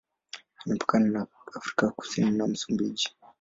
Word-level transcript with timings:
Imepakana 0.65 1.07
na 1.13 1.21
Afrika 1.57 1.89
Kusini 1.91 2.31
na 2.31 2.47
Msumbiji. 2.47 3.09